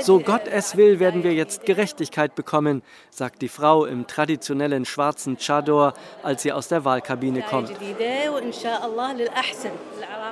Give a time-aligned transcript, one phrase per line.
[0.00, 5.36] So Gott es will, werden wir jetzt Gerechtigkeit bekommen, sagt die Frau im traditionellen schwarzen
[5.38, 7.70] Chador, als sie aus der Wahlkabine kommt.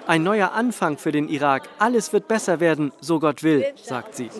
[0.08, 1.68] Ein neuer Anfang für den Irak.
[1.78, 4.30] Alles wird besser werden, so Gott will, sagt sie.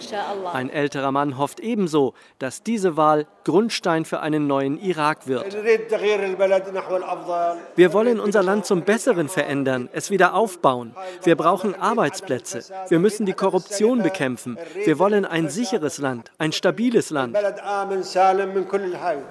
[0.52, 5.54] Ein älterer Mann hofft ebenso, dass diese Wahl Grundstein für einen neuen Irak wird.
[7.76, 10.96] Wir wollen unser Land zum Besseren verändern, es wieder aufbauen.
[11.22, 12.64] Wir brauchen Arbeitsplätze.
[12.88, 14.58] Wir müssen die Korruption bekämpfen.
[14.84, 17.36] Wir wollen ein sicheres Land, ein stabiles Land,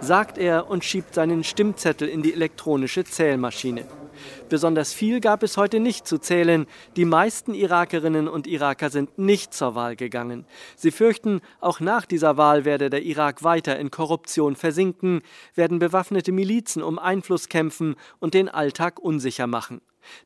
[0.02, 3.86] sagt er und schiebt seinen Stimmzettel in die elektronische Zählmaschine.
[4.50, 6.66] Besonders viel gab es heute nicht zu zählen.
[6.96, 10.46] Die meisten Irakerinnen und Iraker sind nicht zur Wahl gegangen.
[10.76, 15.22] Sie fürchten, auch nach dieser Wahl werde der Irak weiter in Korruption versinken,
[15.56, 19.82] werden bewaffnete Milizen um Einfluss kämpfen und den Alltag unsicher machen.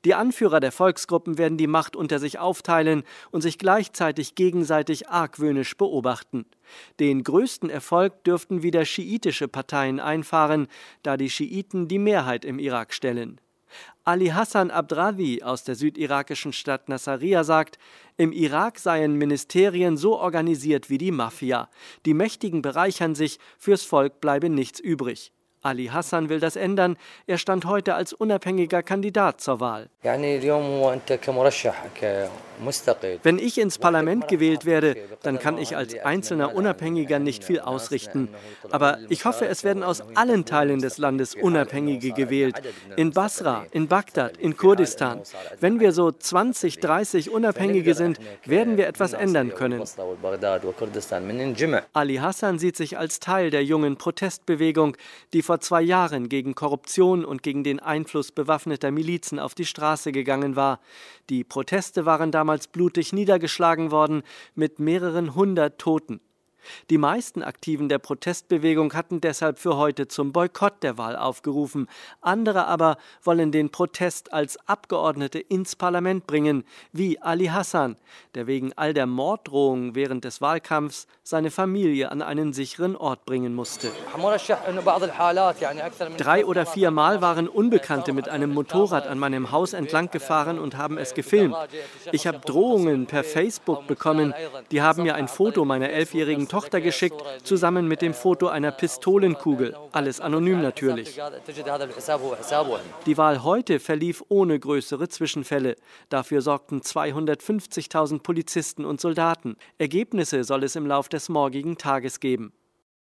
[0.05, 5.77] Die Anführer der Volksgruppen werden die Macht unter sich aufteilen und sich gleichzeitig gegenseitig argwöhnisch
[5.77, 6.45] beobachten.
[6.99, 10.67] Den größten Erfolg dürften wieder schiitische Parteien einfahren,
[11.01, 13.39] da die Schiiten die Mehrheit im Irak stellen.
[14.03, 17.79] Ali Hassan Abdrawi aus der südirakischen Stadt Nasiriyah sagt,
[18.17, 21.69] im Irak seien Ministerien so organisiert wie die Mafia.
[22.05, 25.31] Die Mächtigen bereichern sich, fürs Volk bleibe nichts übrig.
[25.63, 26.97] Ali Hassan will das ändern.
[27.25, 29.89] Er stand heute als unabhängiger Kandidat zur Wahl.
[33.23, 38.29] Wenn ich ins Parlament gewählt werde, dann kann ich als einzelner Unabhängiger nicht viel ausrichten.
[38.71, 42.61] Aber ich hoffe, es werden aus allen Teilen des Landes Unabhängige gewählt.
[42.95, 45.21] In Basra, in Bagdad, in Kurdistan.
[45.59, 49.83] Wenn wir so 20, 30 Unabhängige sind, werden wir etwas ändern können.
[51.93, 54.97] Ali Hassan sieht sich als Teil der jungen Protestbewegung,
[55.33, 60.11] die vor zwei Jahren gegen Korruption und gegen den Einfluss bewaffneter Milizen auf die Straße
[60.11, 60.79] gegangen war.
[61.29, 64.23] Die Proteste waren damals blutig niedergeschlagen worden
[64.55, 66.21] mit mehreren hundert Toten.
[66.89, 71.87] Die meisten Aktiven der Protestbewegung hatten deshalb für heute zum Boykott der Wahl aufgerufen.
[72.21, 77.97] Andere aber wollen den Protest als Abgeordnete ins Parlament bringen, wie Ali Hassan,
[78.35, 83.53] der wegen all der Morddrohungen während des Wahlkampfs seine Familie an einen sicheren Ort bringen
[83.55, 83.91] musste.
[86.17, 90.77] Drei oder vier Mal waren Unbekannte mit einem Motorrad an meinem Haus entlang gefahren und
[90.77, 91.55] haben es gefilmt.
[92.11, 94.33] Ich habe Drohungen per Facebook bekommen.
[94.71, 99.75] Die haben mir ein Foto meiner elfjährigen Tochter geschickt, zusammen mit dem Foto einer Pistolenkugel.
[99.91, 101.19] Alles anonym natürlich.
[103.07, 105.75] Die Wahl heute verlief ohne größere Zwischenfälle.
[106.09, 109.55] Dafür sorgten 250.000 Polizisten und Soldaten.
[109.79, 112.53] Ergebnisse soll es im Lauf des morgigen Tages geben.